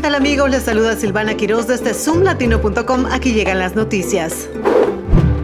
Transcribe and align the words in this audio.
¿qué 0.00 0.04
tal 0.04 0.14
amigos? 0.14 0.50
Les 0.50 0.62
saluda 0.62 0.96
Silvana 0.96 1.36
Quiroz 1.36 1.66
desde 1.66 1.92
zoomlatino.com. 1.92 3.04
Aquí 3.12 3.34
llegan 3.34 3.58
las 3.58 3.74
noticias. 3.74 4.48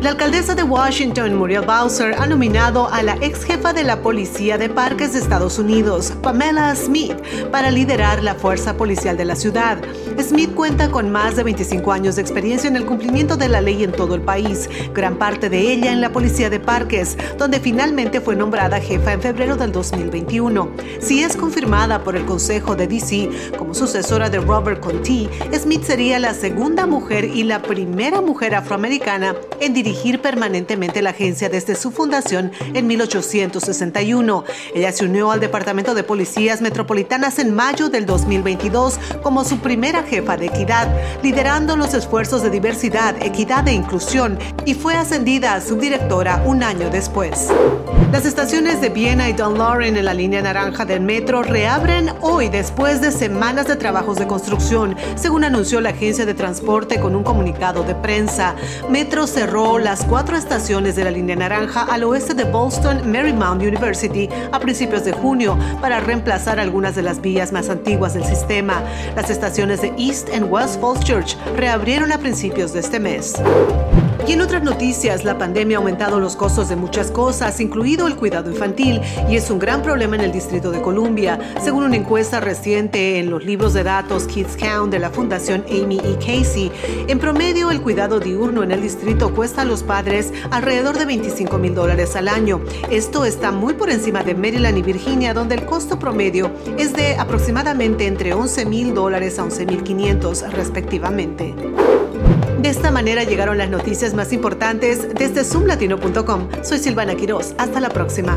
La 0.06 0.12
alcaldesa 0.12 0.54
de 0.54 0.62
Washington, 0.62 1.34
Muriel 1.34 1.66
Bowser, 1.66 2.14
ha 2.16 2.26
nominado 2.26 2.88
a 2.88 3.02
la 3.02 3.16
ex 3.20 3.42
jefa 3.42 3.72
de 3.72 3.82
la 3.82 4.02
Policía 4.02 4.56
de 4.56 4.68
Parques 4.68 5.14
de 5.14 5.18
Estados 5.18 5.58
Unidos, 5.58 6.12
Pamela 6.22 6.72
Smith, 6.76 7.16
para 7.50 7.72
liderar 7.72 8.22
la 8.22 8.36
fuerza 8.36 8.76
policial 8.76 9.16
de 9.16 9.24
la 9.24 9.34
ciudad. 9.34 9.78
Smith 10.20 10.54
cuenta 10.54 10.92
con 10.92 11.10
más 11.10 11.34
de 11.34 11.42
25 11.42 11.90
años 11.90 12.14
de 12.14 12.22
experiencia 12.22 12.68
en 12.68 12.76
el 12.76 12.86
cumplimiento 12.86 13.36
de 13.36 13.48
la 13.48 13.60
ley 13.60 13.82
en 13.82 13.90
todo 13.90 14.14
el 14.14 14.20
país, 14.20 14.70
gran 14.94 15.16
parte 15.16 15.50
de 15.50 15.72
ella 15.72 15.92
en 15.92 16.00
la 16.00 16.12
Policía 16.12 16.50
de 16.50 16.60
Parques, 16.60 17.18
donde 17.36 17.58
finalmente 17.58 18.20
fue 18.20 18.36
nombrada 18.36 18.78
jefa 18.78 19.12
en 19.12 19.20
febrero 19.20 19.56
del 19.56 19.72
2021. 19.72 20.70
Si 21.00 21.24
es 21.24 21.36
confirmada 21.36 22.04
por 22.04 22.14
el 22.14 22.24
Consejo 22.24 22.76
de 22.76 22.86
DC 22.86 23.56
como 23.58 23.74
sucesora 23.74 24.30
de 24.30 24.38
Robert 24.38 24.78
Conti, 24.78 25.28
Smith 25.52 25.82
sería 25.82 26.20
la 26.20 26.32
segunda 26.32 26.86
mujer 26.86 27.24
y 27.24 27.42
la 27.42 27.60
primera 27.60 28.20
mujer 28.20 28.54
afroamericana 28.54 29.34
en 29.58 29.74
dirigir 29.74 29.95
permanentemente 30.20 31.02
la 31.02 31.10
agencia 31.10 31.48
desde 31.48 31.74
su 31.74 31.90
fundación 31.90 32.52
en 32.74 32.86
1861. 32.86 34.44
Ella 34.74 34.92
se 34.92 35.04
unió 35.04 35.30
al 35.30 35.40
Departamento 35.40 35.94
de 35.94 36.04
Policías 36.04 36.60
Metropolitanas 36.60 37.38
en 37.38 37.54
mayo 37.54 37.88
del 37.88 38.06
2022 38.06 38.98
como 39.22 39.44
su 39.44 39.58
primera 39.58 40.02
jefa 40.02 40.36
de 40.36 40.46
equidad, 40.46 40.88
liderando 41.22 41.76
los 41.76 41.94
esfuerzos 41.94 42.42
de 42.42 42.50
diversidad, 42.50 43.20
equidad 43.22 43.66
e 43.68 43.72
inclusión 43.72 44.38
y 44.64 44.74
fue 44.74 44.94
ascendida 44.94 45.54
a 45.54 45.60
subdirectora 45.60 46.42
un 46.46 46.62
año 46.62 46.88
después. 46.90 47.48
Las 48.12 48.24
estaciones 48.24 48.80
de 48.80 48.88
Viena 48.88 49.28
y 49.28 49.32
Dunloren 49.32 49.96
en 49.96 50.04
la 50.04 50.14
línea 50.14 50.42
naranja 50.42 50.84
del 50.84 51.00
metro 51.00 51.42
reabren 51.42 52.10
hoy 52.20 52.48
después 52.48 53.00
de 53.00 53.10
semanas 53.10 53.66
de 53.66 53.76
trabajos 53.76 54.16
de 54.18 54.26
construcción, 54.26 54.96
según 55.16 55.44
anunció 55.44 55.80
la 55.80 55.90
agencia 55.90 56.24
de 56.24 56.34
transporte 56.34 57.00
con 57.00 57.16
un 57.16 57.24
comunicado 57.24 57.82
de 57.82 57.94
prensa. 57.94 58.54
Metro 58.88 59.26
cerró 59.26 59.78
las 59.86 60.04
cuatro 60.04 60.36
estaciones 60.36 60.96
de 60.96 61.04
la 61.04 61.12
línea 61.12 61.36
naranja 61.36 61.82
al 61.82 62.02
oeste 62.02 62.34
de 62.34 62.42
Boston 62.42 63.08
Marymount 63.08 63.62
University 63.62 64.28
a 64.50 64.58
principios 64.58 65.04
de 65.04 65.12
junio 65.12 65.56
para 65.80 66.00
reemplazar 66.00 66.58
algunas 66.58 66.96
de 66.96 67.02
las 67.02 67.20
vías 67.20 67.52
más 67.52 67.68
antiguas 67.68 68.14
del 68.14 68.24
sistema. 68.24 68.82
Las 69.14 69.30
estaciones 69.30 69.82
de 69.82 69.94
East 69.96 70.28
and 70.34 70.50
West 70.50 70.80
Falls 70.80 71.04
Church 71.04 71.36
reabrieron 71.54 72.10
a 72.10 72.18
principios 72.18 72.72
de 72.72 72.80
este 72.80 72.98
mes. 72.98 73.34
Y 74.26 74.32
en 74.32 74.40
otras 74.40 74.64
noticias, 74.64 75.22
la 75.22 75.38
pandemia 75.38 75.76
ha 75.76 75.78
aumentado 75.78 76.18
los 76.18 76.34
costos 76.34 76.68
de 76.68 76.74
muchas 76.74 77.12
cosas, 77.12 77.60
incluido 77.60 78.08
el 78.08 78.16
cuidado 78.16 78.50
infantil, 78.50 79.00
y 79.28 79.36
es 79.36 79.50
un 79.50 79.60
gran 79.60 79.82
problema 79.82 80.16
en 80.16 80.22
el 80.22 80.32
Distrito 80.32 80.72
de 80.72 80.82
Columbia, 80.82 81.38
según 81.62 81.84
una 81.84 81.94
encuesta 81.94 82.40
reciente 82.40 83.20
en 83.20 83.30
los 83.30 83.44
libros 83.44 83.72
de 83.72 83.84
datos 83.84 84.26
Kids 84.26 84.56
Count 84.56 84.90
de 84.90 84.98
la 84.98 85.10
Fundación 85.10 85.64
Amy 85.70 86.00
E. 86.02 86.16
Casey. 86.18 86.72
En 87.06 87.20
promedio, 87.20 87.70
el 87.70 87.80
cuidado 87.80 88.18
diurno 88.18 88.64
en 88.64 88.72
el 88.72 88.82
distrito 88.82 89.32
cuesta 89.32 89.64
los 89.66 89.82
padres 89.82 90.32
alrededor 90.50 90.98
de 90.98 91.04
25 91.04 91.58
mil 91.58 91.74
dólares 91.74 92.16
al 92.16 92.28
año. 92.28 92.60
Esto 92.90 93.24
está 93.24 93.52
muy 93.52 93.74
por 93.74 93.90
encima 93.90 94.22
de 94.22 94.34
Maryland 94.34 94.78
y 94.78 94.82
Virginia, 94.82 95.34
donde 95.34 95.56
el 95.56 95.66
costo 95.66 95.98
promedio 95.98 96.50
es 96.78 96.92
de 96.92 97.16
aproximadamente 97.16 98.06
entre 98.06 98.32
11 98.32 98.66
mil 98.66 98.94
dólares 98.94 99.38
a 99.38 99.44
11 99.44 99.66
mil 99.66 99.82
500 99.82 100.52
respectivamente. 100.52 101.54
De 102.60 102.68
esta 102.68 102.90
manera 102.90 103.24
llegaron 103.24 103.58
las 103.58 103.70
noticias 103.70 104.14
más 104.14 104.32
importantes 104.32 105.14
desde 105.14 105.44
zoomlatino.com. 105.44 106.48
Soy 106.62 106.78
Silvana 106.78 107.14
Quiroz. 107.14 107.54
Hasta 107.58 107.80
la 107.80 107.90
próxima. 107.90 108.36